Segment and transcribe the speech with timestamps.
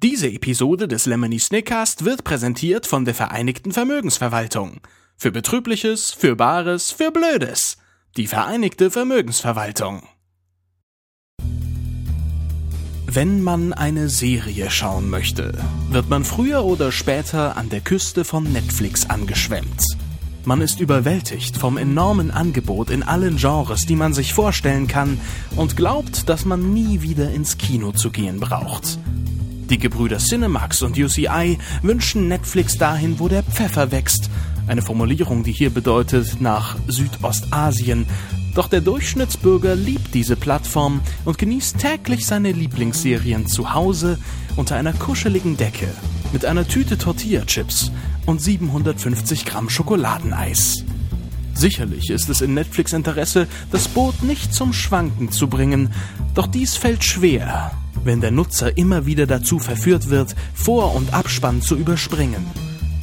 [0.00, 4.80] Diese Episode des Lemony Snickcast wird präsentiert von der Vereinigten Vermögensverwaltung.
[5.16, 7.78] Für Betrübliches, für Bares, für Blödes.
[8.16, 10.04] Die Vereinigte Vermögensverwaltung.
[13.06, 15.58] Wenn man eine Serie schauen möchte,
[15.90, 19.82] wird man früher oder später an der Küste von Netflix angeschwemmt.
[20.44, 25.20] Man ist überwältigt vom enormen Angebot in allen Genres, die man sich vorstellen kann
[25.56, 29.00] und glaubt, dass man nie wieder ins Kino zu gehen braucht.
[29.70, 34.30] Die Gebrüder Cinemax und UCI wünschen Netflix dahin, wo der Pfeffer wächst.
[34.66, 38.06] Eine Formulierung, die hier bedeutet nach Südostasien.
[38.54, 44.18] Doch der Durchschnittsbürger liebt diese Plattform und genießt täglich seine Lieblingsserien zu Hause
[44.56, 45.88] unter einer kuscheligen Decke
[46.32, 47.92] mit einer Tüte Tortilla-Chips
[48.24, 50.84] und 750 Gramm Schokoladeneis.
[51.58, 55.90] Sicherlich ist es in Netflix Interesse, das Boot nicht zum Schwanken zu bringen,
[56.36, 57.72] doch dies fällt schwer,
[58.04, 62.46] wenn der Nutzer immer wieder dazu verführt wird, Vor- und Abspann zu überspringen.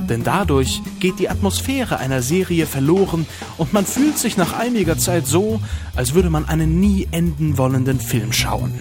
[0.07, 3.25] Denn dadurch geht die Atmosphäre einer Serie verloren
[3.57, 5.59] und man fühlt sich nach einiger Zeit so,
[5.93, 8.71] als würde man einen nie enden wollenden Film schauen.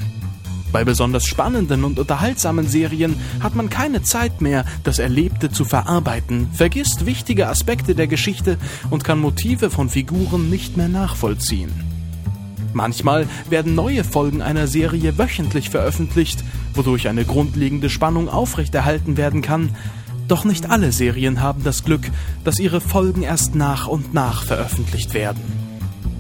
[0.74, 6.48] Bei besonders spannenden und unterhaltsamen Serien hat man keine Zeit mehr, das Erlebte zu verarbeiten,
[6.52, 8.58] vergisst wichtige Aspekte der Geschichte
[8.90, 11.70] und kann Motive von Figuren nicht mehr nachvollziehen.
[12.72, 16.42] Manchmal werden neue Folgen einer Serie wöchentlich veröffentlicht,
[16.74, 19.76] wodurch eine grundlegende Spannung aufrechterhalten werden kann.
[20.26, 22.10] Doch nicht alle Serien haben das Glück,
[22.42, 25.40] dass ihre Folgen erst nach und nach veröffentlicht werden.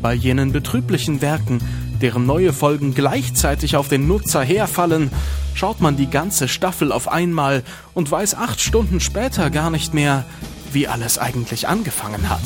[0.00, 1.58] Bei jenen betrüblichen Werken,
[2.04, 5.10] deren neue Folgen gleichzeitig auf den Nutzer herfallen,
[5.54, 7.62] schaut man die ganze Staffel auf einmal
[7.94, 10.26] und weiß acht Stunden später gar nicht mehr,
[10.70, 12.42] wie alles eigentlich angefangen hat.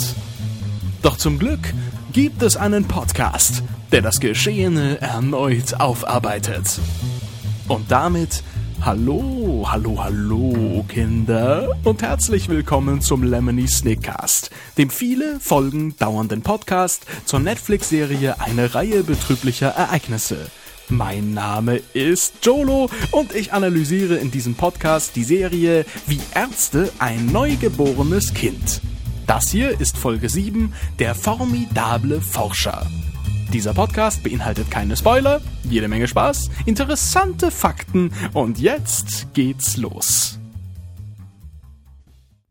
[1.03, 1.75] Doch zum Glück
[2.13, 6.79] gibt es einen Podcast, der das Geschehene erneut aufarbeitet.
[7.67, 8.45] Und damit
[8.85, 17.07] hallo, hallo, hallo Kinder und herzlich willkommen zum Lemony Snickcast, dem viele Folgen dauernden Podcast
[17.25, 20.47] zur Netflix-Serie Eine Reihe betrüblicher Ereignisse.
[20.89, 27.27] Mein Name ist Jolo und ich analysiere in diesem Podcast die Serie Wie Ärzte ein
[27.27, 28.81] neugeborenes Kind.
[29.27, 32.87] Das hier ist Folge 7, der formidable Forscher.
[33.53, 40.39] Dieser Podcast beinhaltet keine Spoiler, jede Menge Spaß, interessante Fakten und jetzt geht's los.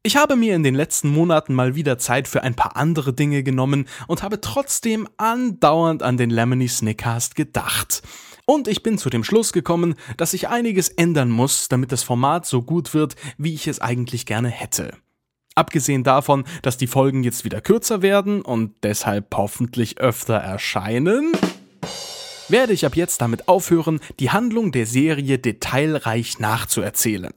[0.02, 3.44] Ich habe mir in den letzten Monaten mal wieder Zeit für ein paar andere Dinge
[3.44, 8.02] genommen und habe trotzdem andauernd an den Lemony Snickcast gedacht.
[8.46, 12.48] Und ich bin zu dem Schluss gekommen, dass ich einiges ändern muss, damit das Format
[12.48, 14.94] so gut wird, wie ich es eigentlich gerne hätte.
[15.58, 21.32] Abgesehen davon, dass die Folgen jetzt wieder kürzer werden und deshalb hoffentlich öfter erscheinen,
[22.48, 27.34] werde ich ab jetzt damit aufhören, die Handlung der Serie detailreich nachzuerzählen.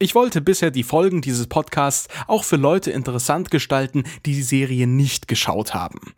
[0.00, 4.88] Ich wollte bisher die Folgen dieses Podcasts auch für Leute interessant gestalten, die die Serie
[4.88, 6.14] nicht geschaut haben.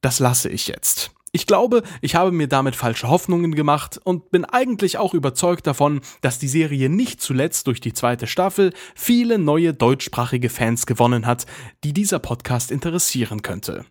[0.00, 1.13] Das lasse ich jetzt.
[1.36, 6.00] Ich glaube, ich habe mir damit falsche Hoffnungen gemacht und bin eigentlich auch überzeugt davon,
[6.20, 11.46] dass die Serie nicht zuletzt durch die zweite Staffel viele neue deutschsprachige Fans gewonnen hat,
[11.82, 13.84] die dieser Podcast interessieren könnte.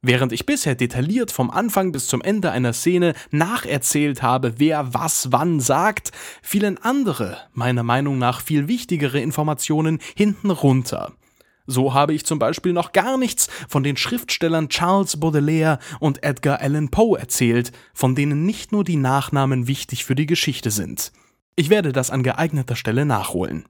[0.00, 5.28] Während ich bisher detailliert vom Anfang bis zum Ende einer Szene nacherzählt habe, wer was
[5.32, 11.12] wann sagt, fielen andere, meiner Meinung nach viel wichtigere Informationen hinten runter.
[11.66, 16.60] So habe ich zum Beispiel noch gar nichts von den Schriftstellern Charles Baudelaire und Edgar
[16.60, 21.12] Allan Poe erzählt, von denen nicht nur die Nachnamen wichtig für die Geschichte sind.
[21.56, 23.66] Ich werde das an geeigneter Stelle nachholen.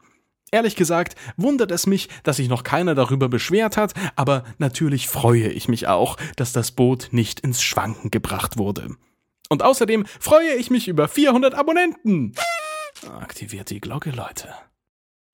[0.52, 5.48] Ehrlich gesagt wundert es mich, dass sich noch keiner darüber beschwert hat, aber natürlich freue
[5.48, 8.96] ich mich auch, dass das Boot nicht ins Schwanken gebracht wurde.
[9.48, 12.34] Und außerdem freue ich mich über 400 Abonnenten.
[13.20, 14.48] Aktiviert die Glocke, Leute.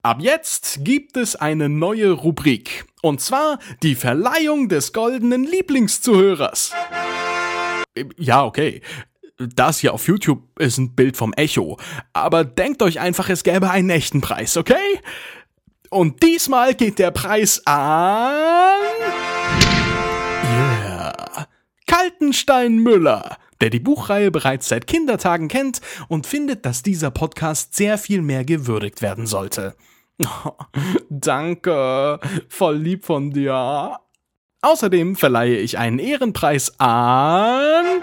[0.05, 2.83] Ab jetzt gibt es eine neue Rubrik.
[3.01, 6.73] Und zwar die Verleihung des goldenen Lieblingszuhörers.
[8.17, 8.81] Ja, okay.
[9.37, 11.77] Das hier auf YouTube ist ein Bild vom Echo.
[12.11, 14.99] Aber denkt euch einfach, es gäbe einen echten Preis, okay?
[15.89, 18.75] Und diesmal geht der Preis an.
[20.43, 21.47] Yeah.
[21.87, 25.79] Kaltenstein Müller der die Buchreihe bereits seit Kindertagen kennt
[26.09, 29.73] und findet, dass dieser Podcast sehr viel mehr gewürdigt werden sollte.
[31.09, 33.97] Danke, voll lieb von dir.
[34.61, 38.01] Außerdem verleihe ich einen Ehrenpreis an.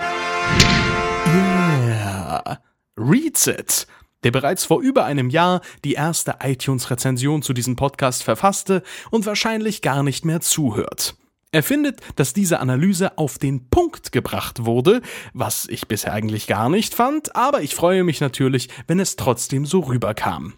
[1.34, 2.60] Yeah.
[2.98, 3.86] Reads It,
[4.24, 9.80] der bereits vor über einem Jahr die erste iTunes-Rezension zu diesem Podcast verfasste und wahrscheinlich
[9.80, 11.14] gar nicht mehr zuhört.
[11.52, 15.00] Er findet, dass diese Analyse auf den Punkt gebracht wurde,
[15.32, 19.66] was ich bisher eigentlich gar nicht fand, aber ich freue mich natürlich, wenn es trotzdem
[19.66, 20.54] so rüberkam.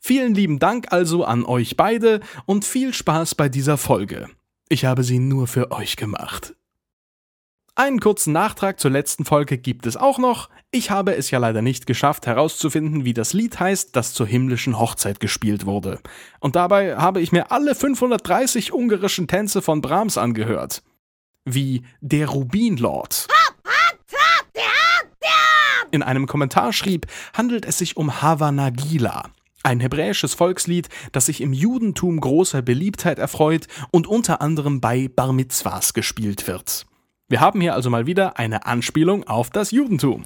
[0.00, 4.28] Vielen lieben Dank also an euch beide und viel Spaß bei dieser Folge.
[4.68, 6.54] Ich habe sie nur für euch gemacht.
[7.74, 10.48] Einen kurzen Nachtrag zur letzten Folge gibt es auch noch.
[10.70, 14.78] Ich habe es ja leider nicht geschafft herauszufinden, wie das Lied heißt, das zur himmlischen
[14.78, 16.00] Hochzeit gespielt wurde.
[16.40, 20.82] Und dabei habe ich mir alle 530 ungarischen Tänze von Brahms angehört.
[21.44, 23.28] Wie Der Rubinlord.
[25.90, 29.30] In einem Kommentar schrieb, handelt es sich um Hava Nagila,
[29.62, 35.32] ein hebräisches Volkslied, das sich im Judentum großer Beliebtheit erfreut und unter anderem bei Bar
[35.32, 36.86] Mitzvahs gespielt wird.
[37.28, 40.24] Wir haben hier also mal wieder eine Anspielung auf das Judentum.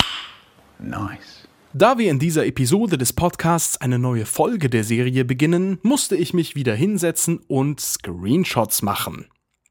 [0.78, 1.48] Nice.
[1.76, 6.32] Da wir in dieser Episode des Podcasts eine neue Folge der Serie beginnen, musste ich
[6.32, 9.26] mich wieder hinsetzen und Screenshots machen.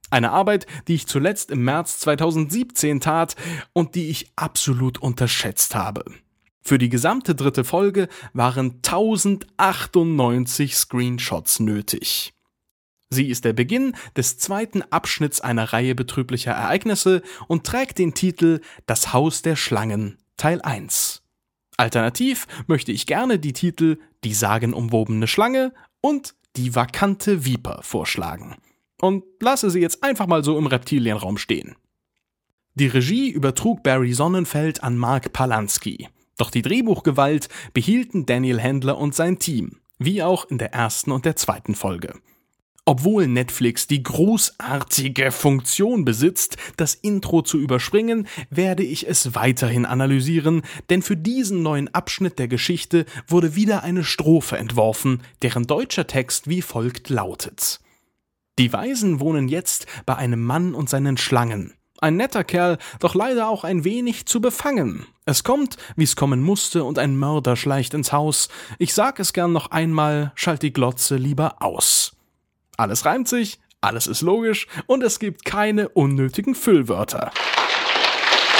[0.09, 3.35] Eine Arbeit, die ich zuletzt im März 2017 tat
[3.71, 6.03] und die ich absolut unterschätzt habe.
[6.63, 12.33] Für die gesamte dritte Folge waren 1098 Screenshots nötig.
[13.09, 18.61] Sie ist der Beginn des zweiten Abschnitts einer Reihe betrüblicher Ereignisse und trägt den Titel
[18.85, 21.21] Das Haus der Schlangen Teil 1.
[21.77, 28.55] Alternativ möchte ich gerne die Titel Die sagenumwobene Schlange und Die vakante Viper vorschlagen.
[29.01, 31.75] Und lasse sie jetzt einfach mal so im Reptilienraum stehen.
[32.75, 36.07] Die Regie übertrug Barry Sonnenfeld an Mark Palansky.
[36.37, 41.25] Doch die Drehbuchgewalt behielten Daniel Handler und sein Team, wie auch in der ersten und
[41.25, 42.13] der zweiten Folge.
[42.85, 50.63] Obwohl Netflix die großartige Funktion besitzt, das Intro zu überspringen, werde ich es weiterhin analysieren,
[50.89, 56.49] denn für diesen neuen Abschnitt der Geschichte wurde wieder eine Strophe entworfen, deren deutscher Text
[56.49, 57.79] wie folgt lautet.
[58.59, 61.73] Die Weisen wohnen jetzt bei einem Mann und seinen Schlangen.
[62.01, 65.05] Ein netter Kerl, doch leider auch ein wenig zu befangen.
[65.25, 68.49] Es kommt, wie's kommen musste, und ein Mörder schleicht ins Haus.
[68.77, 72.17] Ich sag es gern noch einmal, schalt die Glotze lieber aus.
[72.75, 77.31] Alles reimt sich, alles ist logisch und es gibt keine unnötigen Füllwörter.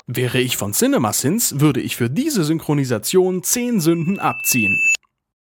[0.08, 4.80] Wäre ich von CinemaSins, würde ich für diese Synchronisation 10 Sünden abziehen.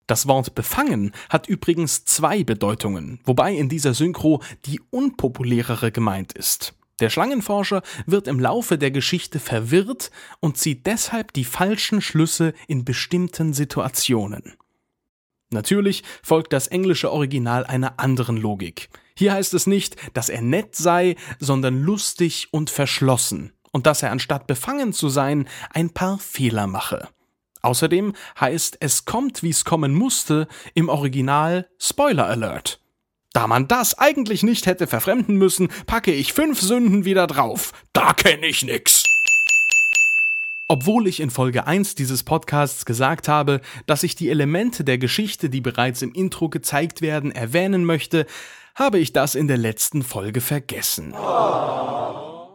[0.08, 6.74] Das Wort befangen hat übrigens zwei Bedeutungen, wobei in dieser Synchro die unpopulärere gemeint ist.
[7.04, 10.10] Der Schlangenforscher wird im Laufe der Geschichte verwirrt
[10.40, 14.54] und zieht deshalb die falschen Schlüsse in bestimmten Situationen.
[15.50, 18.88] Natürlich folgt das englische Original einer anderen Logik.
[19.18, 24.12] Hier heißt es nicht, dass er nett sei, sondern lustig und verschlossen und dass er
[24.12, 27.10] anstatt befangen zu sein, ein paar Fehler mache.
[27.64, 32.80] Außerdem heißt es kommt, wie es kommen musste, im Original Spoiler Alert.
[33.34, 37.74] Da man das eigentlich nicht hätte verfremden müssen, packe ich fünf Sünden wieder drauf.
[37.92, 39.04] Da kenne ich nix.
[40.68, 45.50] Obwohl ich in Folge 1 dieses Podcasts gesagt habe, dass ich die Elemente der Geschichte,
[45.50, 48.28] die bereits im Intro gezeigt werden, erwähnen möchte,
[48.76, 51.14] habe ich das in der letzten Folge vergessen.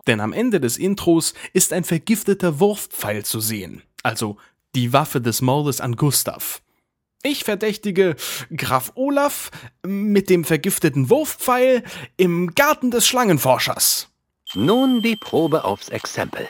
[0.06, 4.36] Denn am Ende des Intros ist ein vergifteter Wurfpfeil zu sehen, also
[4.74, 6.62] die Waffe des Mordes an Gustav.
[7.22, 8.14] Ich verdächtige
[8.56, 9.50] Graf Olaf
[9.84, 11.82] mit dem vergifteten Wurfpfeil
[12.16, 14.08] im Garten des Schlangenforschers.
[14.54, 16.48] Nun die Probe aufs Exempel.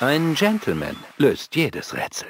[0.00, 2.28] Ein Gentleman löst jedes Rätsel.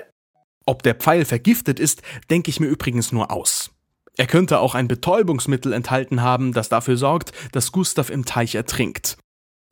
[0.65, 3.71] Ob der Pfeil vergiftet ist, denke ich mir übrigens nur aus.
[4.17, 9.19] Er könnte auch ein Betäubungsmittel enthalten haben, das dafür sorgt, dass Gustav im Teich ertrinkt.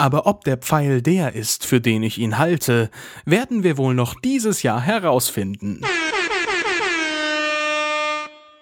[0.03, 2.91] Aber ob der Pfeil der ist, für den ich ihn halte,
[3.25, 5.83] werden wir wohl noch dieses Jahr herausfinden.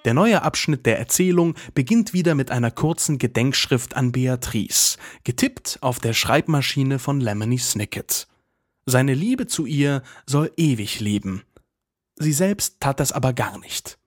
[0.04, 5.98] Der neue Abschnitt der Erzählung beginnt wieder mit einer kurzen Gedenkschrift an Beatrice, getippt auf
[5.98, 8.28] der Schreibmaschine von Lemony Snicket.
[8.84, 11.44] Seine Liebe zu ihr soll ewig leben.
[12.16, 13.98] Sie selbst tat das aber gar nicht.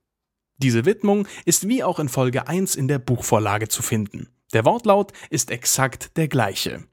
[0.58, 4.28] Diese Widmung ist wie auch in Folge 1 in der Buchvorlage zu finden.
[4.52, 6.84] Der Wortlaut ist exakt der gleiche.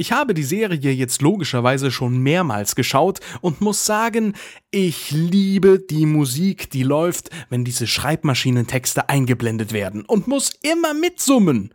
[0.00, 4.32] Ich habe die Serie jetzt logischerweise schon mehrmals geschaut und muss sagen,
[4.70, 11.74] ich liebe die Musik, die läuft, wenn diese Schreibmaschinentexte eingeblendet werden und muss immer mitsummen.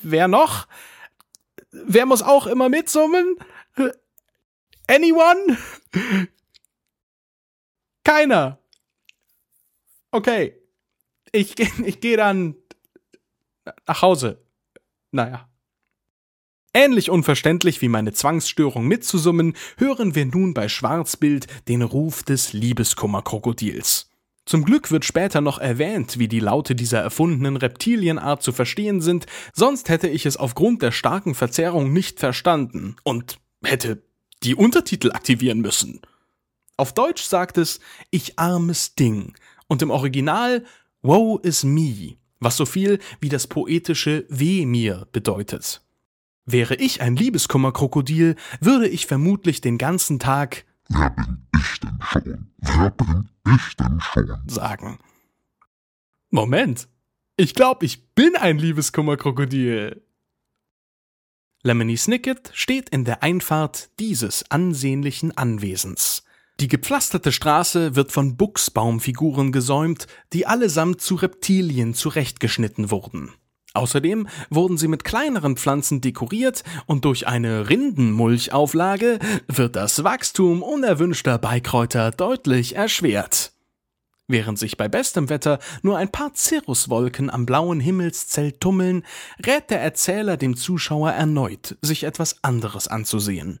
[0.00, 0.66] Wer noch?
[1.72, 3.36] Wer muss auch immer mitsummen?
[4.86, 5.58] Anyone?
[8.04, 8.58] Keiner.
[10.10, 10.54] Okay.
[11.32, 11.54] Ich,
[11.84, 12.56] ich gehe dann
[13.86, 14.42] nach Hause.
[15.12, 15.48] Naja.
[16.72, 24.08] Ähnlich unverständlich wie meine Zwangsstörung mitzusummen, hören wir nun bei Schwarzbild den Ruf des Liebeskummerkrokodils.
[24.46, 29.26] Zum Glück wird später noch erwähnt, wie die Laute dieser erfundenen Reptilienart zu verstehen sind,
[29.52, 34.02] sonst hätte ich es aufgrund der starken Verzerrung nicht verstanden und hätte
[34.42, 36.00] die Untertitel aktivieren müssen.
[36.80, 37.78] Auf Deutsch sagt es
[38.10, 39.34] Ich armes Ding
[39.68, 40.64] und im Original
[41.02, 45.82] Woe is me, was so viel wie das poetische Weh mir bedeutet.
[46.46, 52.50] Wäre ich ein Liebeskummerkrokodil, würde ich vermutlich den ganzen Tag Wer bin ich denn schon?
[52.56, 54.38] Wer bin ich denn schon?
[54.46, 54.98] sagen.
[56.30, 56.88] Moment,
[57.36, 60.02] ich glaube, ich bin ein Liebeskummerkrokodil.
[61.62, 66.24] Lemony Snicket steht in der Einfahrt dieses ansehnlichen Anwesens.
[66.60, 73.32] Die gepflasterte Straße wird von Buchsbaumfiguren gesäumt, die allesamt zu Reptilien zurechtgeschnitten wurden.
[73.72, 81.38] Außerdem wurden sie mit kleineren Pflanzen dekoriert und durch eine Rindenmulchauflage wird das Wachstum unerwünschter
[81.38, 83.52] Beikräuter deutlich erschwert.
[84.28, 89.04] Während sich bei bestem Wetter nur ein paar Cirruswolken am blauen Himmelszelt tummeln,
[89.46, 93.60] rät der Erzähler dem Zuschauer erneut, sich etwas anderes anzusehen.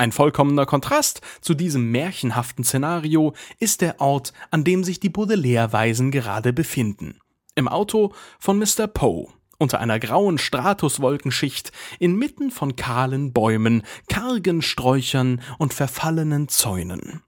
[0.00, 6.12] Ein vollkommener Kontrast zu diesem märchenhaften Szenario ist der Ort, an dem sich die Baudelaire-Weisen
[6.12, 7.18] gerade befinden.
[7.56, 8.86] Im Auto von Mr.
[8.86, 9.26] Poe,
[9.58, 17.24] unter einer grauen Stratuswolkenschicht, inmitten von kahlen Bäumen, kargen Sträuchern und verfallenen Zäunen.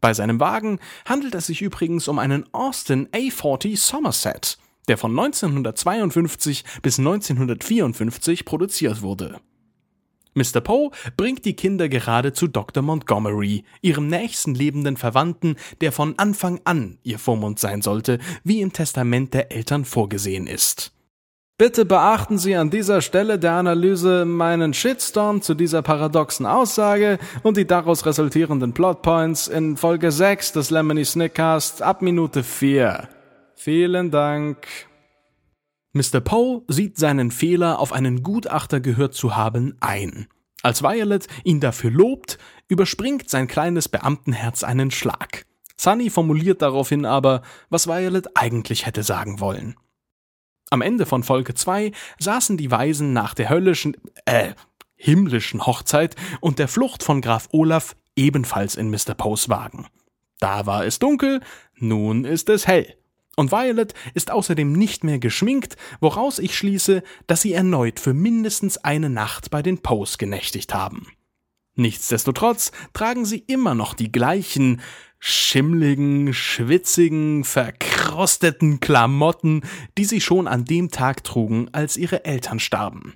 [0.00, 6.62] Bei seinem Wagen handelt es sich übrigens um einen Austin A40 Somerset, der von 1952
[6.82, 9.40] bis 1954 produziert wurde.
[10.34, 10.60] Mr.
[10.60, 12.82] Poe bringt die Kinder gerade zu Dr.
[12.82, 18.72] Montgomery, ihrem nächsten lebenden Verwandten, der von Anfang an ihr Vormund sein sollte, wie im
[18.72, 20.92] Testament der Eltern vorgesehen ist.
[21.58, 27.56] Bitte beachten Sie an dieser Stelle der Analyse meinen Shitstorm zu dieser paradoxen Aussage und
[27.56, 33.08] die daraus resultierenden Plotpoints in Folge 6 des Lemony Snickcast ab Minute 4.
[33.54, 34.66] Vielen Dank.
[35.92, 36.20] Mr.
[36.20, 40.26] Poe sieht seinen Fehler, auf einen Gutachter gehört zu haben, ein.
[40.62, 45.44] Als Violet ihn dafür lobt, überspringt sein kleines Beamtenherz einen Schlag.
[45.76, 49.76] Sunny formuliert daraufhin aber, was Violet eigentlich hätte sagen wollen.
[50.70, 54.54] Am Ende von Folge 2 saßen die Weisen nach der höllischen, äh,
[54.94, 59.14] himmlischen Hochzeit und der Flucht von Graf Olaf ebenfalls in Mr.
[59.14, 59.88] Poes Wagen.
[60.38, 61.40] Da war es dunkel,
[61.74, 62.96] nun ist es hell.
[63.36, 68.78] Und Violet ist außerdem nicht mehr geschminkt, woraus ich schließe, dass sie erneut für mindestens
[68.78, 71.06] eine Nacht bei den Poes genächtigt haben.
[71.74, 74.82] Nichtsdestotrotz tragen sie immer noch die gleichen
[75.18, 79.62] schimmligen, schwitzigen, verkrosteten Klamotten,
[79.96, 83.14] die sie schon an dem Tag trugen, als ihre Eltern starben.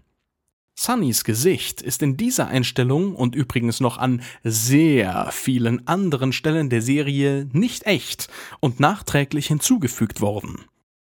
[0.79, 6.83] Sunnys Gesicht ist in dieser Einstellung und übrigens noch an sehr vielen anderen Stellen der
[6.83, 8.29] Serie nicht echt
[8.61, 10.67] und nachträglich hinzugefügt worden.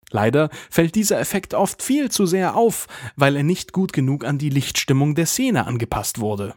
[0.10, 4.40] Leider fällt dieser Effekt oft viel zu sehr auf, weil er nicht gut genug an
[4.40, 6.56] die Lichtstimmung der Szene angepasst wurde.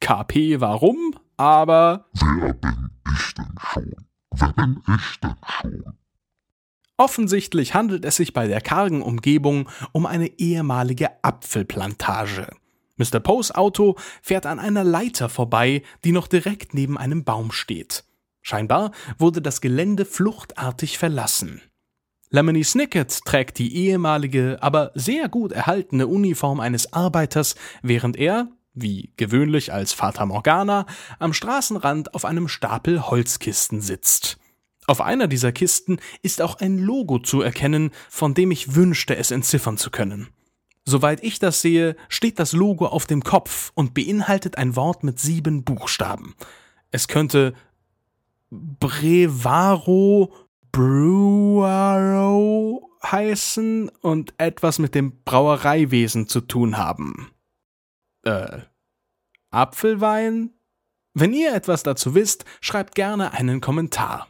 [0.00, 1.16] KP warum?
[1.36, 3.94] Aber Wer bin ich denn schon?
[4.30, 5.84] Wer bin ich denn schon?
[6.96, 12.48] Offensichtlich handelt es sich bei der kargen Umgebung um eine ehemalige Apfelplantage.
[12.96, 13.18] Mr.
[13.18, 18.04] Poes Auto fährt an einer Leiter vorbei, die noch direkt neben einem Baum steht.
[18.42, 21.62] Scheinbar wurde das Gelände fluchtartig verlassen.
[22.30, 29.12] Lemony Snicket trägt die ehemalige, aber sehr gut erhaltene Uniform eines Arbeiters, während er, wie
[29.16, 30.86] gewöhnlich als Fata Morgana,
[31.18, 34.38] am Straßenrand auf einem Stapel Holzkisten sitzt.
[34.86, 39.30] Auf einer dieser Kisten ist auch ein Logo zu erkennen, von dem ich wünschte, es
[39.30, 40.28] entziffern zu können.
[40.84, 45.18] Soweit ich das sehe, steht das Logo auf dem Kopf und beinhaltet ein Wort mit
[45.18, 46.34] sieben Buchstaben.
[46.90, 47.54] Es könnte
[48.50, 50.32] Brevaro
[50.74, 52.10] Brewaro
[53.02, 57.30] heißen und etwas mit dem Brauereiwesen zu tun haben.
[58.24, 58.62] Äh,
[59.50, 60.50] Apfelwein?
[61.14, 64.26] Wenn ihr etwas dazu wisst, schreibt gerne einen Kommentar.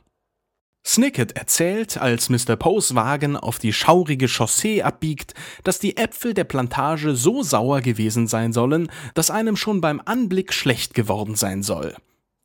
[0.86, 2.56] Snicket erzählt, als Mr.
[2.56, 5.32] Poes Wagen auf die schaurige Chaussee abbiegt,
[5.64, 10.52] dass die Äpfel der Plantage so sauer gewesen sein sollen, dass einem schon beim Anblick
[10.52, 11.96] schlecht geworden sein soll.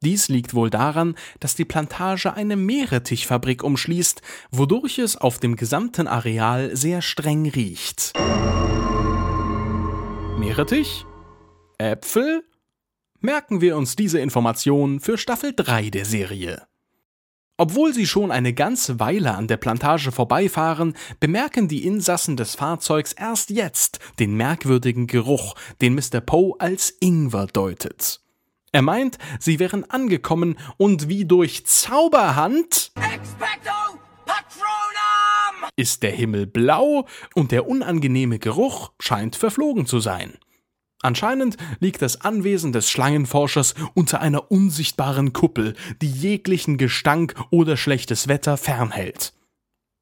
[0.02, 6.08] Dies liegt wohl daran, dass die Plantage eine Meerrettichfabrik umschließt, wodurch es auf dem gesamten
[6.08, 8.14] Areal sehr streng riecht.
[10.38, 11.06] Meerrettich?
[11.78, 12.44] Äpfel?
[13.20, 16.69] Merken wir uns diese Information für Staffel 3 der Serie.
[17.60, 23.12] Obwohl sie schon eine ganze Weile an der Plantage vorbeifahren, bemerken die Insassen des Fahrzeugs
[23.12, 26.22] erst jetzt den merkwürdigen Geruch, den Mr.
[26.22, 28.22] Poe als Ingwer deutet.
[28.72, 32.94] Er meint, sie wären angekommen und wie durch Zauberhand
[35.76, 40.38] ist der Himmel blau und der unangenehme Geruch scheint verflogen zu sein.
[41.02, 48.28] Anscheinend liegt das Anwesen des Schlangenforschers unter einer unsichtbaren Kuppel, die jeglichen Gestank oder schlechtes
[48.28, 49.32] Wetter fernhält.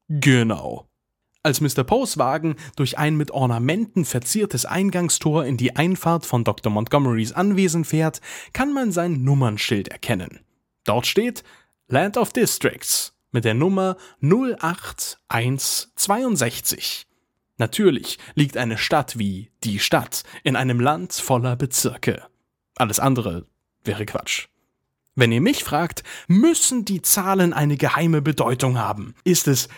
[0.08, 0.88] Genau.
[1.44, 1.84] Als Mr.
[1.84, 6.72] Poes Wagen durch ein mit Ornamenten verziertes Eingangstor in die Einfahrt von Dr.
[6.72, 8.20] Montgomerys Anwesen fährt,
[8.52, 10.40] kann man sein Nummernschild erkennen.
[10.84, 11.44] Dort steht
[11.86, 17.07] Land of Districts mit der Nummer 08162.
[17.58, 22.22] Natürlich liegt eine Stadt wie die Stadt in einem Land voller Bezirke.
[22.76, 23.46] Alles andere
[23.84, 24.46] wäre Quatsch.
[25.16, 29.16] Wenn ihr mich fragt, müssen die Zahlen eine geheime Bedeutung haben.
[29.24, 29.68] Ist es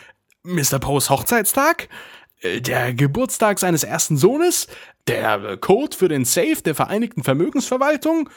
[0.42, 0.78] Mr.
[0.78, 1.88] Poes Hochzeitstag?
[2.40, 4.66] Äh, der Geburtstag seines ersten Sohnes?
[5.06, 8.28] Der Code für den Safe der Vereinigten Vermögensverwaltung?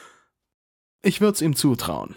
[1.02, 2.16] Ich würde es ihm zutrauen.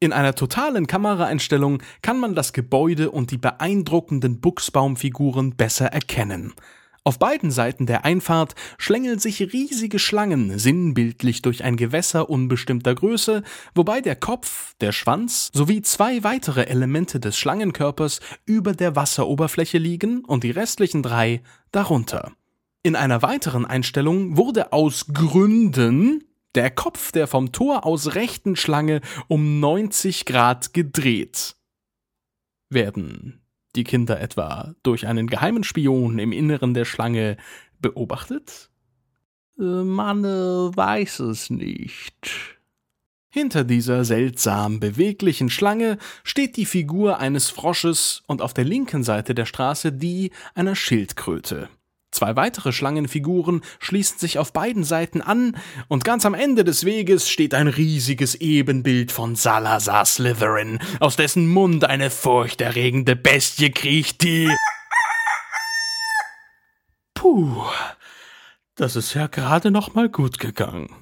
[0.00, 6.52] In einer totalen Kameraeinstellung kann man das Gebäude und die beeindruckenden Buchsbaumfiguren besser erkennen.
[7.06, 13.42] Auf beiden Seiten der Einfahrt schlängeln sich riesige Schlangen sinnbildlich durch ein Gewässer unbestimmter Größe,
[13.74, 20.24] wobei der Kopf, der Schwanz sowie zwei weitere Elemente des Schlangenkörpers über der Wasseroberfläche liegen
[20.24, 22.32] und die restlichen drei darunter.
[22.82, 26.24] In einer weiteren Einstellung wurde aus Gründen
[26.54, 31.56] der Kopf der vom Tor aus rechten Schlange um 90 Grad gedreht.
[32.70, 33.40] Werden
[33.76, 37.36] die Kinder etwa durch einen geheimen Spion im Inneren der Schlange
[37.80, 38.70] beobachtet?
[39.58, 42.58] Äh, man äh, weiß es nicht.
[43.28, 49.34] Hinter dieser seltsam beweglichen Schlange steht die Figur eines Frosches und auf der linken Seite
[49.34, 51.68] der Straße die einer Schildkröte.
[52.14, 55.56] Zwei weitere Schlangenfiguren schließen sich auf beiden Seiten an,
[55.88, 61.48] und ganz am Ende des Weges steht ein riesiges Ebenbild von Salazar Slytherin, aus dessen
[61.48, 64.48] Mund eine furchterregende Bestie kriecht, die.
[67.14, 67.64] Puh,
[68.76, 70.94] das ist ja gerade noch mal gut gegangen.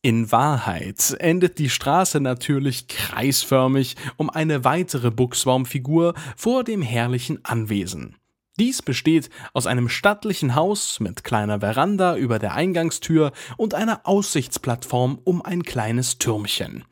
[0.00, 8.14] In Wahrheit endet die Straße natürlich kreisförmig um eine weitere Buchsbaumfigur vor dem herrlichen Anwesen.
[8.58, 15.18] Dies besteht aus einem stattlichen Haus mit kleiner Veranda über der Eingangstür und einer Aussichtsplattform
[15.24, 16.84] um ein kleines Türmchen.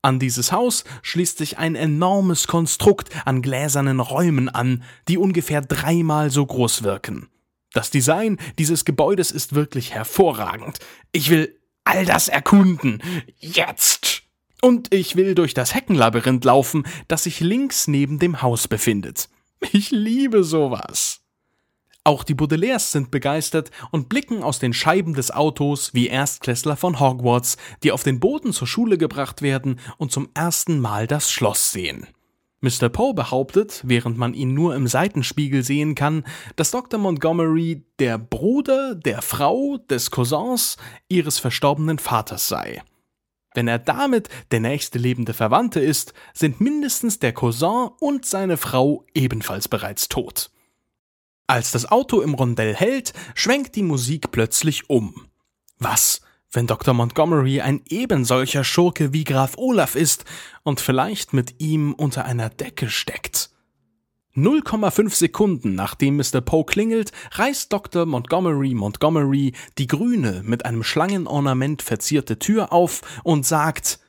[0.00, 6.30] An dieses Haus schließt sich ein enormes Konstrukt an gläsernen Räumen an, die ungefähr dreimal
[6.30, 7.28] so groß wirken.
[7.72, 10.78] Das Design dieses Gebäudes ist wirklich hervorragend.
[11.10, 13.02] Ich will all das erkunden.
[13.38, 14.22] Jetzt!
[14.60, 19.28] Und ich will durch das Heckenlabyrinth laufen, das sich links neben dem Haus befindet.
[19.72, 21.20] Ich liebe sowas.
[22.04, 27.00] Auch die Baudelaires sind begeistert und blicken aus den Scheiben des Autos wie Erstklässler von
[27.00, 31.70] Hogwarts, die auf den Boden zur Schule gebracht werden und zum ersten Mal das Schloss
[31.70, 32.06] sehen.
[32.60, 32.88] Mr.
[32.88, 36.24] Poe behauptet, während man ihn nur im Seitenspiegel sehen kann,
[36.56, 36.98] dass Dr.
[36.98, 40.76] Montgomery der Bruder der Frau des Cousins
[41.08, 42.82] ihres verstorbenen Vaters sei.
[43.54, 49.04] Wenn er damit der nächste lebende Verwandte ist, sind mindestens der Cousin und seine Frau
[49.14, 50.50] ebenfalls bereits tot.
[51.46, 55.28] Als das Auto im Rondell hält, schwenkt die Musik plötzlich um.
[55.78, 56.20] Was,
[56.52, 56.92] wenn Dr.
[56.92, 60.24] Montgomery ein ebensolcher Schurke wie Graf Olaf ist
[60.62, 63.47] und vielleicht mit ihm unter einer Decke steckt?
[64.36, 66.40] 0,5 Sekunden nachdem Mr.
[66.40, 68.06] Poe klingelt, reißt Dr.
[68.06, 74.00] Montgomery Montgomery die grüne, mit einem Schlangenornament verzierte Tür auf und sagt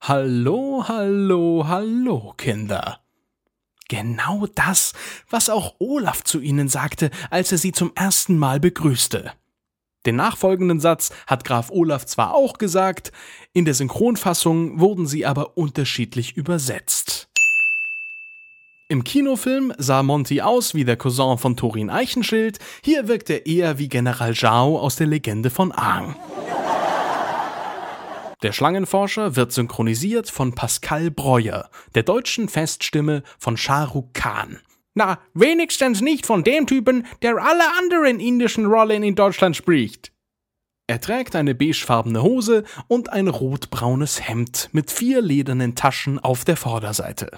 [0.00, 3.00] Hallo, hallo, hallo, Kinder.
[3.88, 4.92] Genau das,
[5.28, 9.32] was auch Olaf zu ihnen sagte, als er sie zum ersten Mal begrüßte.
[10.06, 13.12] Den nachfolgenden Satz hat Graf Olaf zwar auch gesagt,
[13.52, 17.29] in der Synchronfassung wurden sie aber unterschiedlich übersetzt.
[18.90, 23.78] Im Kinofilm sah Monty aus wie der Cousin von Thorin Eichenschild, hier wirkt er eher
[23.78, 26.16] wie General Zhao aus der Legende von Aang.
[28.42, 34.58] Der Schlangenforscher wird synchronisiert von Pascal Breuer, der deutschen Feststimme von Shahrukh Khan.
[34.94, 40.10] Na, wenigstens nicht von dem Typen, der alle anderen indischen Rollen in Deutschland spricht.
[40.88, 46.56] Er trägt eine beigefarbene Hose und ein rotbraunes Hemd mit vier ledernen Taschen auf der
[46.56, 47.30] Vorderseite.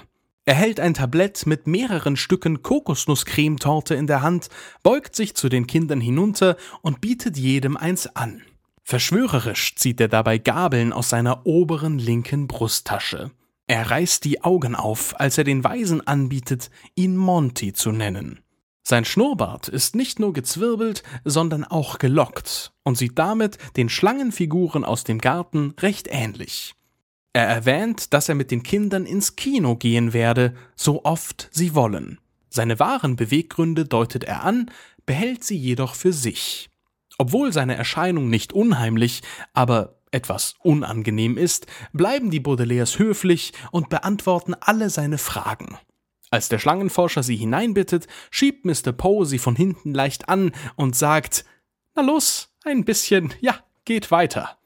[0.44, 4.48] Er hält ein Tablett mit mehreren Stücken Kokosnusscremetorte in der Hand,
[4.82, 8.42] beugt sich zu den Kindern hinunter und bietet jedem eins an.
[8.82, 13.30] Verschwörerisch zieht er dabei Gabeln aus seiner oberen linken Brusttasche.
[13.68, 18.40] Er reißt die Augen auf, als er den Weisen anbietet, ihn Monty zu nennen.
[18.82, 25.04] Sein Schnurrbart ist nicht nur gezwirbelt, sondern auch gelockt und sieht damit den Schlangenfiguren aus
[25.04, 26.74] dem Garten recht ähnlich.
[27.32, 32.18] Er erwähnt, dass er mit den Kindern ins Kino gehen werde, so oft sie wollen.
[32.50, 34.70] Seine wahren Beweggründe deutet er an,
[35.06, 36.68] behält sie jedoch für sich.
[37.16, 39.22] Obwohl seine Erscheinung nicht unheimlich,
[39.54, 45.78] aber etwas unangenehm ist, bleiben die Baudelaires höflich und beantworten alle seine Fragen.
[46.30, 48.92] Als der Schlangenforscher sie hineinbittet, schiebt Mr.
[48.92, 51.44] Poe sie von hinten leicht an und sagt,
[51.94, 54.58] na los, ein bisschen, ja, geht weiter.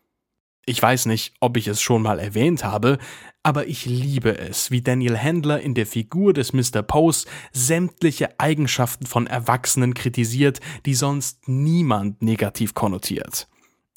[0.69, 2.99] Ich weiß nicht, ob ich es schon mal erwähnt habe,
[3.45, 6.83] aber ich liebe es, wie Daniel Handler in der Figur des Mr.
[6.83, 13.47] Poes sämtliche Eigenschaften von Erwachsenen kritisiert, die sonst niemand negativ konnotiert.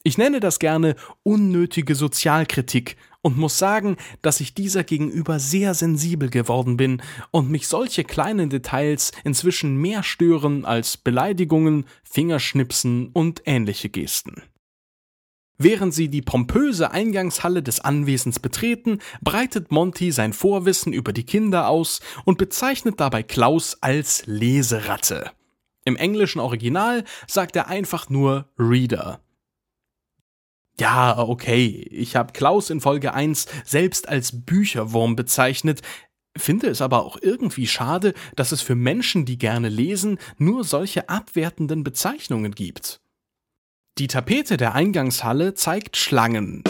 [0.04, 6.30] Ich nenne das gerne unnötige Sozialkritik und muss sagen, dass ich dieser gegenüber sehr sensibel
[6.30, 7.02] geworden bin
[7.32, 14.44] und mich solche kleinen Details inzwischen mehr stören als Beleidigungen, Fingerschnipsen und ähnliche Gesten.
[15.62, 21.68] Während sie die pompöse Eingangshalle des Anwesens betreten, breitet Monty sein Vorwissen über die Kinder
[21.68, 25.32] aus und bezeichnet dabei Klaus als Leseratte.
[25.84, 29.20] Im englischen Original sagt er einfach nur Reader.
[30.80, 35.82] Ja, okay, ich habe Klaus in Folge 1 selbst als Bücherwurm bezeichnet,
[36.38, 41.10] finde es aber auch irgendwie schade, dass es für Menschen, die gerne lesen, nur solche
[41.10, 43.02] abwertenden Bezeichnungen gibt.
[44.00, 46.64] Die Tapete der Eingangshalle zeigt Schlangen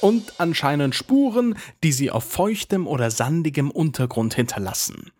[0.00, 5.12] und anscheinend Spuren, die sie auf feuchtem oder sandigem Untergrund hinterlassen.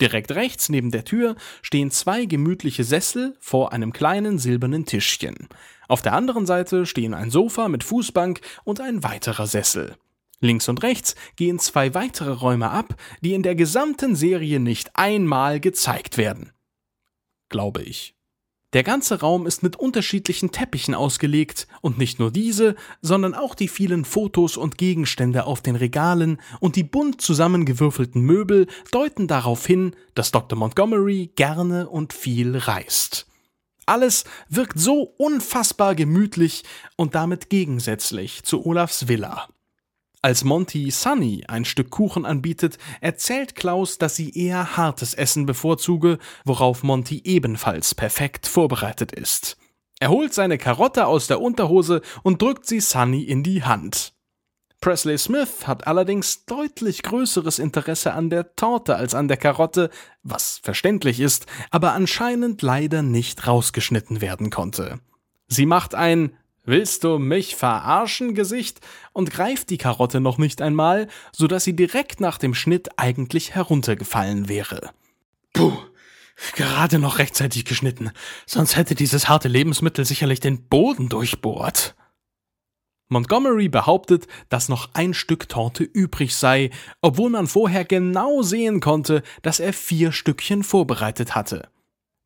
[0.00, 5.48] Direkt rechts neben der Tür stehen zwei gemütliche Sessel vor einem kleinen silbernen Tischchen.
[5.88, 9.96] Auf der anderen Seite stehen ein Sofa mit Fußbank und ein weiterer Sessel.
[10.38, 15.58] Links und rechts gehen zwei weitere Räume ab, die in der gesamten Serie nicht einmal
[15.58, 16.52] gezeigt werden.
[17.48, 18.15] Glaube ich.
[18.72, 23.68] Der ganze Raum ist mit unterschiedlichen Teppichen ausgelegt und nicht nur diese, sondern auch die
[23.68, 29.94] vielen Fotos und Gegenstände auf den Regalen und die bunt zusammengewürfelten Möbel deuten darauf hin,
[30.14, 30.58] dass Dr.
[30.58, 33.26] Montgomery gerne und viel reist.
[33.86, 36.64] Alles wirkt so unfassbar gemütlich
[36.96, 39.48] und damit gegensätzlich zu Olafs Villa.
[40.22, 46.18] Als Monty Sunny ein Stück Kuchen anbietet, erzählt Klaus, dass sie eher hartes Essen bevorzuge,
[46.44, 49.56] worauf Monty ebenfalls perfekt vorbereitet ist.
[50.00, 54.12] Er holt seine Karotte aus der Unterhose und drückt sie Sunny in die Hand.
[54.80, 59.90] Presley Smith hat allerdings deutlich größeres Interesse an der Torte als an der Karotte,
[60.22, 65.00] was verständlich ist, aber anscheinend leider nicht rausgeschnitten werden konnte.
[65.48, 68.80] Sie macht ein Willst du mich verarschen, Gesicht?
[69.12, 73.54] und greift die Karotte noch nicht einmal, so dass sie direkt nach dem Schnitt eigentlich
[73.54, 74.90] heruntergefallen wäre.
[75.54, 75.72] Puh,
[76.54, 78.10] gerade noch rechtzeitig geschnitten,
[78.44, 81.94] sonst hätte dieses harte Lebensmittel sicherlich den Boden durchbohrt.
[83.08, 89.22] Montgomery behauptet, dass noch ein Stück Torte übrig sei, obwohl man vorher genau sehen konnte,
[89.40, 91.70] dass er vier Stückchen vorbereitet hatte.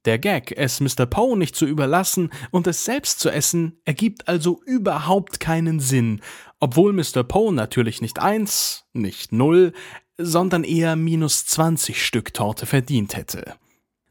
[0.07, 1.05] Der Gag, es Mr.
[1.05, 6.23] Poe nicht zu überlassen und es selbst zu essen, ergibt also überhaupt keinen Sinn,
[6.59, 7.23] obwohl Mr.
[7.23, 9.73] Poe natürlich nicht eins, nicht null,
[10.17, 13.57] sondern eher minus 20 Stück Torte verdient hätte.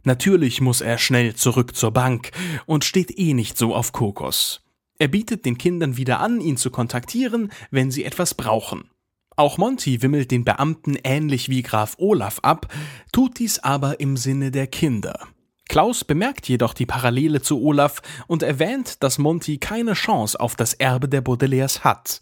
[0.03, 2.31] Natürlich muss er schnell zurück zur Bank
[2.67, 4.61] und steht eh nicht so auf Kokos.
[4.99, 8.89] Er bietet den Kindern wieder an, ihn zu kontaktieren, wenn sie etwas brauchen.
[9.35, 12.71] Auch Monty wimmelt den Beamten ähnlich wie Graf Olaf ab,
[13.11, 15.27] tut dies aber im Sinne der Kinder.
[15.69, 20.73] Klaus bemerkt jedoch die Parallele zu Olaf und erwähnt, dass Monty keine Chance auf das
[20.73, 22.19] Erbe der Baudelaires hat.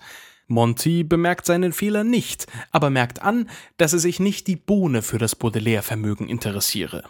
[0.47, 5.17] Monty bemerkt seinen Fehler nicht, aber merkt an, dass er sich nicht die Bohne für
[5.17, 7.03] das Baudelaire-Vermögen interessiere.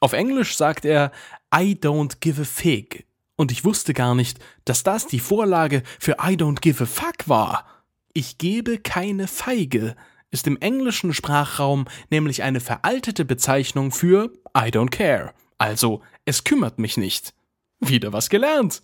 [0.00, 1.12] Auf Englisch sagt er
[1.54, 3.06] I don't give a fig.
[3.36, 7.28] Und ich wusste gar nicht, dass das die Vorlage für I don't give a fuck
[7.28, 7.66] war.
[8.12, 9.96] Ich gebe keine Feige
[10.34, 15.32] ist im englischen Sprachraum nämlich eine veraltete Bezeichnung für I don't care.
[15.58, 17.34] Also, es kümmert mich nicht.
[17.80, 18.82] Wieder was gelernt.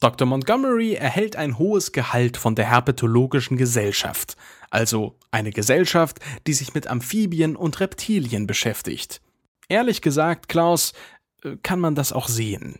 [0.00, 0.26] Dr.
[0.26, 4.34] Montgomery erhält ein hohes Gehalt von der Herpetologischen Gesellschaft,
[4.70, 9.20] also eine Gesellschaft, die sich mit Amphibien und Reptilien beschäftigt.
[9.68, 10.94] Ehrlich gesagt, Klaus,
[11.44, 12.78] äh, kann man das auch sehen.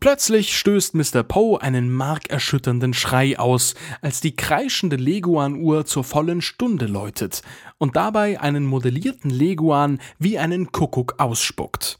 [0.00, 1.24] Plötzlich stößt Mr.
[1.24, 7.42] Poe einen markerschütternden Schrei aus, als die kreischende Leguan-Uhr zur vollen Stunde läutet
[7.78, 11.98] und dabei einen modellierten Leguan wie einen Kuckuck ausspuckt.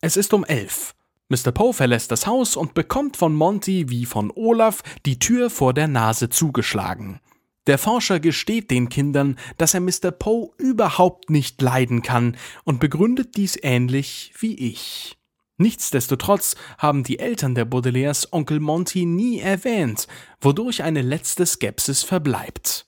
[0.00, 0.96] Es ist um elf.
[1.28, 1.52] Mr.
[1.52, 5.86] Poe verlässt das Haus und bekommt von Monty wie von Olaf die Tür vor der
[5.86, 7.20] Nase zugeschlagen.
[7.68, 10.10] Der Forscher gesteht den Kindern, dass er Mr.
[10.10, 15.17] Poe überhaupt nicht leiden kann und begründet dies ähnlich wie ich.
[15.58, 20.06] Nichtsdestotrotz haben die Eltern der Baudelaires Onkel Monty nie erwähnt,
[20.40, 22.86] wodurch eine letzte Skepsis verbleibt.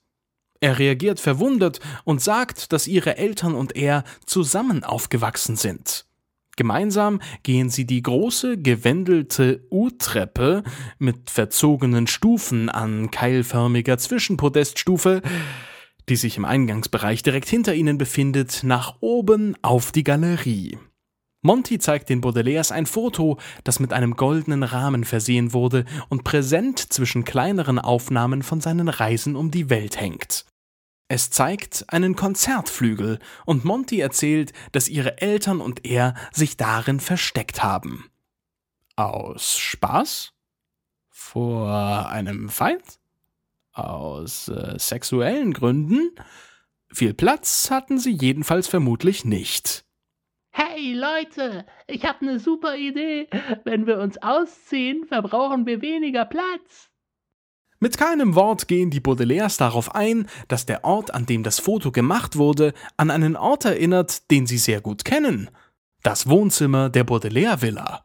[0.60, 6.06] Er reagiert verwundert und sagt, dass ihre Eltern und er zusammen aufgewachsen sind.
[6.56, 10.62] Gemeinsam gehen sie die große, gewändelte U-Treppe
[10.98, 15.22] mit verzogenen Stufen an keilförmiger Zwischenpodeststufe,
[16.08, 20.78] die sich im Eingangsbereich direkt hinter ihnen befindet, nach oben auf die Galerie.
[21.42, 26.78] Monty zeigt den Baudelaires ein Foto, das mit einem goldenen Rahmen versehen wurde und präsent
[26.92, 30.44] zwischen kleineren Aufnahmen von seinen Reisen um die Welt hängt.
[31.08, 37.64] Es zeigt einen Konzertflügel und Monty erzählt, dass ihre Eltern und er sich darin versteckt
[37.64, 38.10] haben.
[38.94, 40.32] Aus Spaß?
[41.08, 43.00] Vor einem Feind?
[43.72, 46.10] Aus äh, sexuellen Gründen?
[46.92, 49.84] Viel Platz hatten sie jedenfalls vermutlich nicht.
[50.52, 53.28] Hey Leute, ich hab ne super Idee.
[53.64, 56.90] Wenn wir uns ausziehen, verbrauchen wir weniger Platz.
[57.78, 61.92] Mit keinem Wort gehen die Baudelaires darauf ein, dass der Ort, an dem das Foto
[61.92, 65.48] gemacht wurde, an einen Ort erinnert, den sie sehr gut kennen.
[66.02, 68.02] Das Wohnzimmer der Baudelaire-Villa.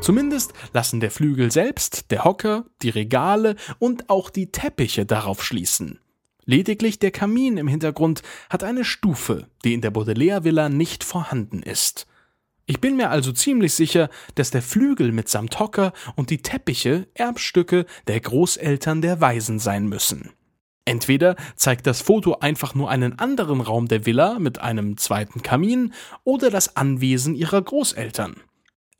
[0.00, 5.98] Zumindest lassen der Flügel selbst, der Hocker, die Regale und auch die Teppiche darauf schließen.
[6.44, 12.06] Lediglich der Kamin im Hintergrund hat eine Stufe, die in der Baudelaire-Villa nicht vorhanden ist.
[12.66, 17.84] Ich bin mir also ziemlich sicher, dass der Flügel mitsamt Hocker und die Teppiche Erbstücke
[18.06, 20.30] der Großeltern der Waisen sein müssen.
[20.86, 25.94] Entweder zeigt das Foto einfach nur einen anderen Raum der Villa mit einem zweiten Kamin
[26.24, 28.36] oder das Anwesen ihrer Großeltern.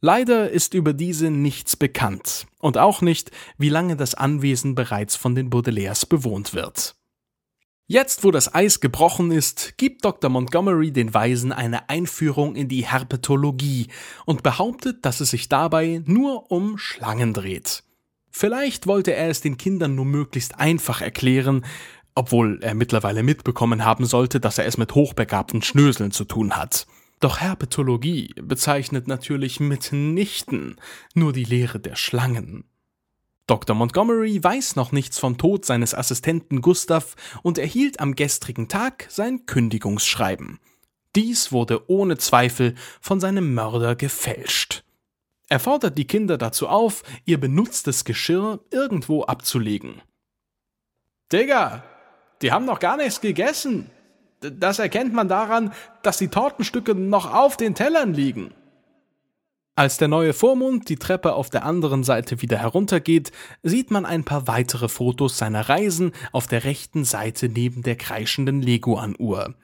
[0.00, 5.34] Leider ist über diese nichts bekannt und auch nicht, wie lange das Anwesen bereits von
[5.34, 6.96] den Baudelaires bewohnt wird.
[7.86, 10.30] Jetzt, wo das Eis gebrochen ist, gibt Dr.
[10.30, 13.88] Montgomery den Weisen eine Einführung in die Herpetologie
[14.24, 17.84] und behauptet, dass es sich dabei nur um Schlangen dreht.
[18.30, 21.66] Vielleicht wollte er es den Kindern nur möglichst einfach erklären,
[22.14, 26.86] obwohl er mittlerweile mitbekommen haben sollte, dass er es mit hochbegabten Schnöseln zu tun hat.
[27.20, 30.76] Doch Herpetologie bezeichnet natürlich mitnichten
[31.14, 32.64] nur die Lehre der Schlangen.
[33.46, 33.76] Dr.
[33.76, 39.44] Montgomery weiß noch nichts vom Tod seines Assistenten Gustav und erhielt am gestrigen Tag sein
[39.44, 40.60] Kündigungsschreiben.
[41.14, 44.82] Dies wurde ohne Zweifel von seinem Mörder gefälscht.
[45.48, 50.00] Er fordert die Kinder dazu auf, ihr benutztes Geschirr irgendwo abzulegen.
[51.30, 51.84] Digga,
[52.40, 53.90] die haben noch gar nichts gegessen.
[54.40, 58.54] Das erkennt man daran, dass die Tortenstücke noch auf den Tellern liegen.
[59.76, 63.32] Als der neue Vormund die Treppe auf der anderen Seite wieder heruntergeht,
[63.64, 68.62] sieht man ein paar weitere Fotos seiner Reisen auf der rechten Seite neben der kreischenden
[68.62, 69.54] Leguan-Uhr.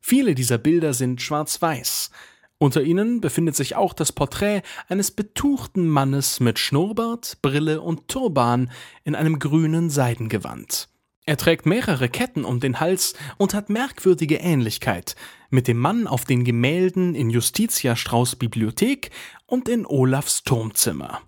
[0.00, 2.10] Viele dieser Bilder sind schwarz-weiß.
[2.58, 8.68] Unter ihnen befindet sich auch das Porträt eines betuchten Mannes mit Schnurrbart, Brille und Turban
[9.04, 10.88] in einem grünen Seidengewand.
[11.24, 15.14] Er trägt mehrere Ketten um den Hals und hat merkwürdige Ähnlichkeit
[15.50, 19.10] mit dem Mann auf den Gemälden in Justitia Strauß Bibliothek
[19.46, 21.20] und in Olafs Turmzimmer.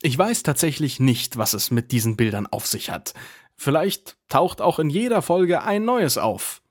[0.00, 3.12] Ich weiß tatsächlich nicht, was es mit diesen Bildern auf sich hat.
[3.56, 6.62] Vielleicht taucht auch in jeder Folge ein neues auf.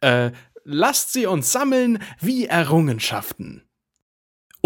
[0.00, 0.32] Äh,
[0.64, 3.67] lasst sie uns sammeln wie Errungenschaften.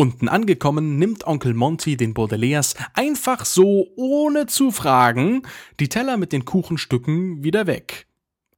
[0.03, 5.43] Unten angekommen nimmt Onkel Monty den Baudelaires einfach so, ohne zu fragen,
[5.79, 8.09] die Teller mit den Kuchenstücken wieder weg.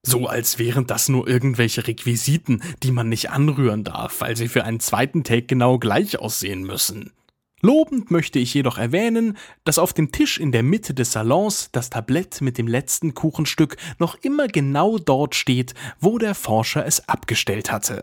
[0.02, 4.64] So als wären das nur irgendwelche Requisiten, die man nicht anrühren darf, weil sie für
[4.64, 7.12] einen zweiten Take genau gleich aussehen müssen.
[7.61, 11.90] Lobend möchte ich jedoch erwähnen, dass auf dem Tisch in der Mitte des Salons das
[11.90, 17.70] Tablett mit dem letzten Kuchenstück noch immer genau dort steht, wo der Forscher es abgestellt
[17.70, 18.02] hatte.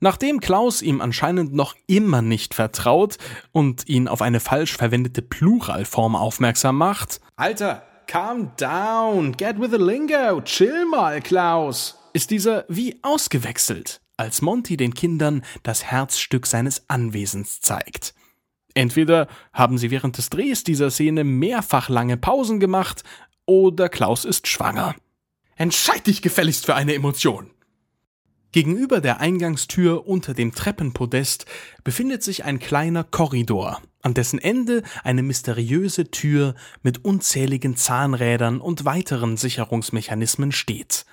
[0.00, 3.18] Nachdem Klaus ihm anscheinend noch immer nicht vertraut
[3.52, 9.76] und ihn auf eine falsch verwendete Pluralform aufmerksam macht, Alter, calm down, get with the
[9.76, 16.88] lingo, chill mal, Klaus, ist dieser wie ausgewechselt, als Monty den Kindern das Herzstück seines
[16.88, 18.14] Anwesens zeigt.
[18.72, 23.04] Entweder haben sie während des Drehs dieser Szene mehrfach lange Pausen gemacht,
[23.44, 24.94] oder Klaus ist schwanger.
[25.56, 27.50] Entscheid dich gefälligst für eine Emotion.
[28.52, 31.46] Gegenüber der Eingangstür unter dem Treppenpodest
[31.84, 38.84] befindet sich ein kleiner Korridor, an dessen Ende eine mysteriöse Tür mit unzähligen Zahnrädern und
[38.84, 41.06] weiteren Sicherungsmechanismen steht.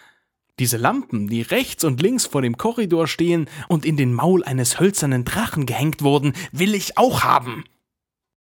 [0.57, 4.79] Diese Lampen, die rechts und links vor dem Korridor stehen und in den Maul eines
[4.79, 7.65] hölzernen Drachen gehängt wurden, will ich auch haben.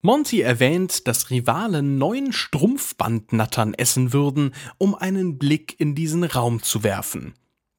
[0.01, 6.83] Monty erwähnt, dass Rivalen neun Strumpfbandnattern essen würden, um einen Blick in diesen Raum zu
[6.83, 7.35] werfen.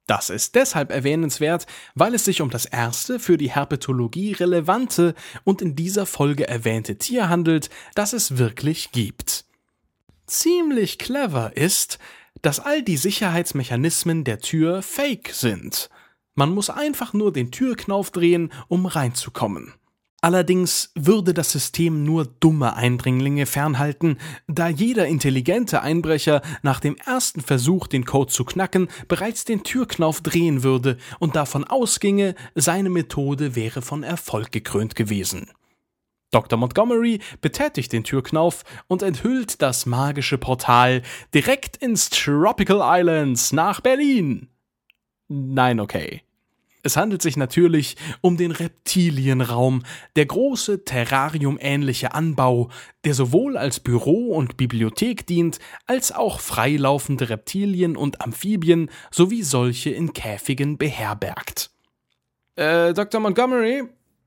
[0.06, 5.62] Das ist deshalb erwähnenswert, weil es sich um das erste für die Herpetologie relevante und
[5.62, 9.44] in dieser Folge erwähnte Tier handelt, das es wirklich gibt.
[10.26, 11.98] Ziemlich clever ist,
[12.40, 15.88] dass all die Sicherheitsmechanismen der Tür fake sind.
[16.34, 19.74] Man muss einfach nur den Türknauf drehen, um reinzukommen.
[20.24, 27.40] Allerdings würde das System nur dumme Eindringlinge fernhalten, da jeder intelligente Einbrecher nach dem ersten
[27.40, 33.56] Versuch, den Code zu knacken, bereits den Türknauf drehen würde und davon ausginge, seine Methode
[33.56, 35.50] wäre von Erfolg gekrönt gewesen.
[36.30, 36.56] Dr.
[36.56, 41.02] Montgomery betätigt den Türknauf und enthüllt das magische Portal
[41.34, 44.48] direkt ins Tropical Islands nach Berlin.
[45.26, 46.22] Nein, okay.
[46.84, 49.84] Es handelt sich natürlich um den Reptilienraum,
[50.16, 52.70] der große terrariumähnliche Anbau,
[53.04, 59.90] der sowohl als Büro und Bibliothek dient, als auch freilaufende Reptilien und Amphibien sowie solche
[59.90, 61.70] in Käfigen beherbergt.
[62.56, 63.20] Äh, Dr.
[63.20, 63.84] Montgomery,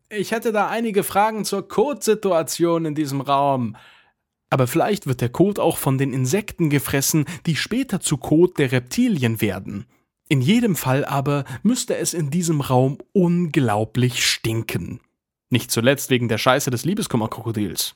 [0.10, 3.76] ich hätte da einige Fragen zur Kotsituation in diesem Raum.
[4.50, 8.72] Aber vielleicht wird der Kot auch von den Insekten gefressen, die später zu Kot der
[8.72, 9.86] Reptilien werden.
[10.28, 15.00] In jedem Fall aber müsste es in diesem Raum unglaublich stinken.
[15.50, 17.96] Nicht zuletzt wegen der Scheiße des Liebeskummerkrokodils.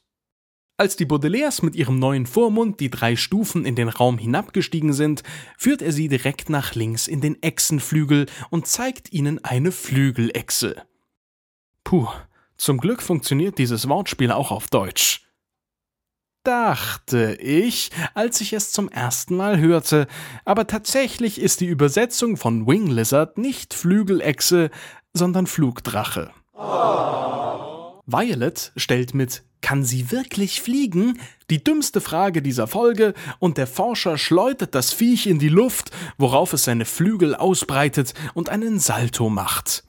[0.78, 5.24] Als die Baudelaires mit ihrem neuen Vormund die drei Stufen in den Raum hinabgestiegen sind,
[5.58, 10.84] führt er sie direkt nach links in den Echsenflügel und zeigt ihnen eine Flügelechse.
[11.84, 12.08] Puh,
[12.56, 15.29] zum Glück funktioniert dieses Wortspiel auch auf Deutsch
[16.44, 20.08] dachte ich, als ich es zum ersten Mal hörte,
[20.46, 24.70] aber tatsächlich ist die Übersetzung von Wing Lizard nicht Flügelechse,
[25.14, 26.32] sondern Flugdrache.
[26.54, 28.02] Oh.
[28.06, 31.20] Violet stellt mit Kann sie wirklich fliegen?
[31.50, 36.54] die dümmste Frage dieser Folge und der Forscher schleudert das Viech in die Luft, worauf
[36.54, 39.84] es seine Flügel ausbreitet und einen Salto macht.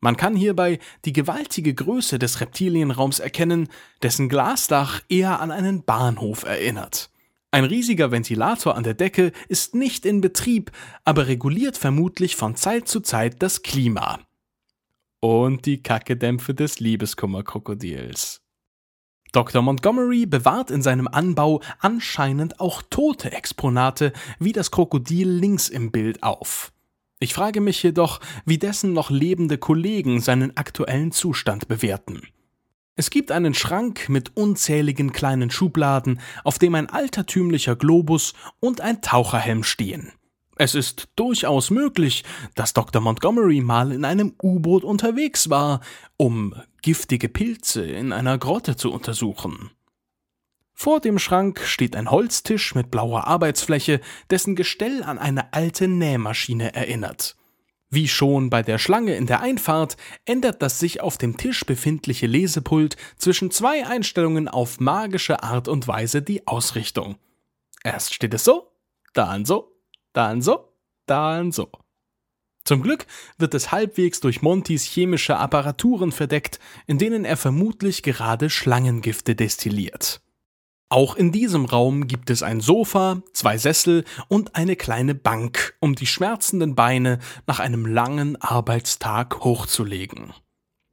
[0.00, 3.68] Man kann hierbei die gewaltige Größe des Reptilienraums erkennen,
[4.02, 7.10] dessen Glasdach eher an einen Bahnhof erinnert.
[7.50, 10.72] Ein riesiger Ventilator an der Decke ist nicht in Betrieb,
[11.04, 14.20] aber reguliert vermutlich von Zeit zu Zeit das Klima.
[15.20, 18.42] Und die Kackedämpfe des Liebeskummerkrokodils.
[19.32, 19.62] Dr.
[19.62, 26.22] Montgomery bewahrt in seinem Anbau anscheinend auch tote Exponate wie das Krokodil links im Bild
[26.22, 26.72] auf.
[27.18, 32.22] Ich frage mich jedoch, wie dessen noch lebende Kollegen seinen aktuellen Zustand bewerten.
[32.94, 39.02] Es gibt einen Schrank mit unzähligen kleinen Schubladen, auf dem ein altertümlicher Globus und ein
[39.02, 40.12] Taucherhelm stehen.
[40.58, 42.24] Es ist durchaus möglich,
[42.54, 43.02] dass Dr.
[43.02, 45.80] Montgomery mal in einem U-Boot unterwegs war,
[46.16, 49.70] um giftige Pilze in einer Grotte zu untersuchen.
[50.78, 56.74] Vor dem Schrank steht ein Holztisch mit blauer Arbeitsfläche, dessen Gestell an eine alte Nähmaschine
[56.74, 57.34] erinnert.
[57.88, 62.26] Wie schon bei der Schlange in der Einfahrt ändert das sich auf dem Tisch befindliche
[62.26, 67.16] Lesepult zwischen zwei Einstellungen auf magische Art und Weise die Ausrichtung.
[67.82, 68.70] Erst steht es so,
[69.14, 69.72] dann so,
[70.12, 70.74] dann so,
[71.06, 71.70] dann so.
[72.64, 73.06] Zum Glück
[73.38, 80.20] wird es halbwegs durch Montys chemische Apparaturen verdeckt, in denen er vermutlich gerade Schlangengifte destilliert.
[80.88, 85.96] Auch in diesem Raum gibt es ein Sofa, zwei Sessel und eine kleine Bank, um
[85.96, 90.32] die schmerzenden Beine nach einem langen Arbeitstag hochzulegen.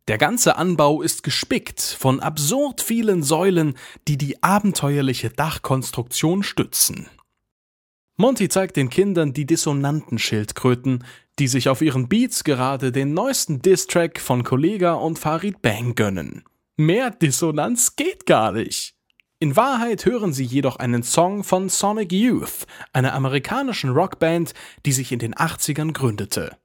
[0.07, 3.75] Der ganze Anbau ist gespickt von absurd vielen Säulen,
[4.07, 7.07] die die abenteuerliche Dachkonstruktion stützen.
[8.17, 11.03] Monty zeigt den Kindern die dissonanten Schildkröten,
[11.39, 16.43] die sich auf ihren Beats gerade den neuesten Distrack von Kollega und Farid Bang gönnen.
[16.77, 18.95] Mehr Dissonanz geht gar nicht.
[19.43, 24.53] In Wahrheit hören sie jedoch einen Song von Sonic Youth, einer amerikanischen Rockband,
[24.85, 26.55] die sich in den 80ern gründete.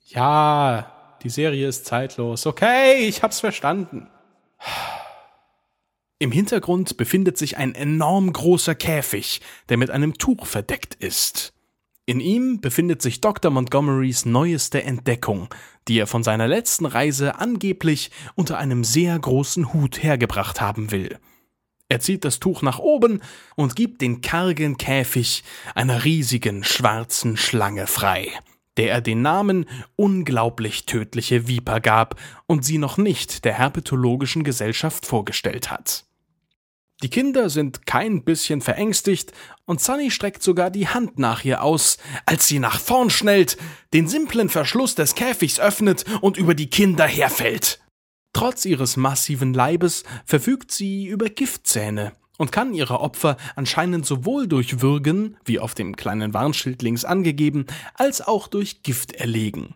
[0.00, 2.44] Ja, die Serie ist zeitlos.
[2.48, 4.08] Okay, ich hab's verstanden.
[6.18, 11.52] Im Hintergrund befindet sich ein enorm großer Käfig, der mit einem Tuch verdeckt ist.
[12.04, 13.52] In ihm befindet sich Dr.
[13.52, 15.54] Montgomerys neueste Entdeckung,
[15.86, 21.20] die er von seiner letzten Reise angeblich unter einem sehr großen Hut hergebracht haben will.
[21.88, 23.20] Er zieht das Tuch nach oben
[23.56, 28.28] und gibt den kargen Käfig einer riesigen schwarzen Schlange frei,
[28.76, 35.04] der er den Namen unglaublich tödliche Viper gab und sie noch nicht der herpetologischen Gesellschaft
[35.04, 36.06] vorgestellt hat.
[37.02, 39.32] Die Kinder sind kein bisschen verängstigt
[39.66, 43.58] und Sunny streckt sogar die Hand nach ihr aus, als sie nach vorn schnellt,
[43.92, 47.83] den simplen Verschluss des Käfigs öffnet und über die Kinder herfällt.
[48.34, 54.82] Trotz ihres massiven Leibes verfügt sie über Giftzähne und kann ihre Opfer anscheinend sowohl durch
[54.82, 57.64] Würgen, wie auf dem kleinen Warnschild links angegeben,
[57.94, 59.74] als auch durch Gift erlegen.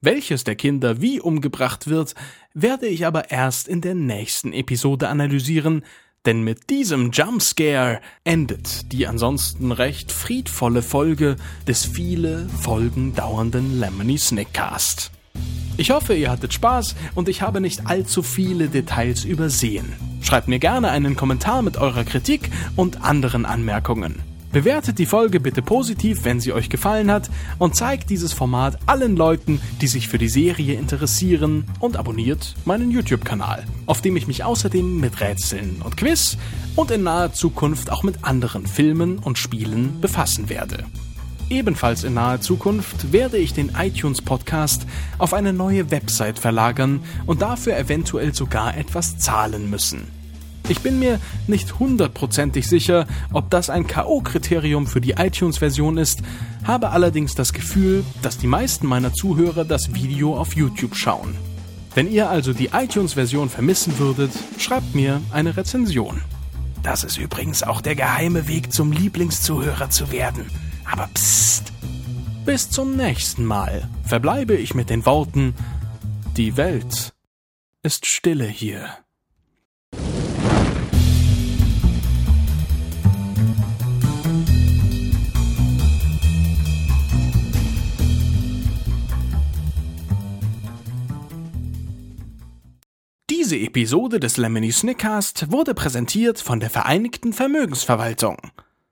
[0.00, 2.14] Welches der Kinder wie umgebracht wird,
[2.54, 5.84] werde ich aber erst in der nächsten Episode analysieren,
[6.24, 11.36] denn mit diesem Jumpscare endet die ansonsten recht friedvolle Folge
[11.68, 15.13] des viele Folgen dauernden Lemony Snickcast.
[15.76, 19.92] Ich hoffe, ihr hattet Spaß und ich habe nicht allzu viele Details übersehen.
[20.20, 24.22] Schreibt mir gerne einen Kommentar mit eurer Kritik und anderen Anmerkungen.
[24.52, 29.16] Bewertet die Folge bitte positiv, wenn sie euch gefallen hat und zeigt dieses Format allen
[29.16, 34.44] Leuten, die sich für die Serie interessieren und abonniert meinen YouTube-Kanal, auf dem ich mich
[34.44, 36.38] außerdem mit Rätseln und Quiz
[36.76, 40.84] und in naher Zukunft auch mit anderen Filmen und Spielen befassen werde.
[41.50, 44.86] Ebenfalls in naher Zukunft werde ich den iTunes Podcast
[45.18, 50.08] auf eine neue Website verlagern und dafür eventuell sogar etwas zahlen müssen.
[50.66, 56.22] Ich bin mir nicht hundertprozentig sicher, ob das ein KO-Kriterium für die iTunes-Version ist,
[56.64, 61.36] habe allerdings das Gefühl, dass die meisten meiner Zuhörer das Video auf YouTube schauen.
[61.94, 66.22] Wenn ihr also die iTunes-Version vermissen würdet, schreibt mir eine Rezension.
[66.82, 70.46] Das ist übrigens auch der geheime Weg zum Lieblingszuhörer zu werden.
[70.84, 71.72] Aber psst.
[72.44, 75.54] Bis zum nächsten Mal verbleibe ich mit den Worten,
[76.36, 77.14] die Welt
[77.82, 78.88] ist stille hier.
[93.30, 98.38] Diese Episode des Lemony Snickcast wurde präsentiert von der Vereinigten Vermögensverwaltung.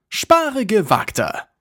[0.09, 1.52] Spare gewagter!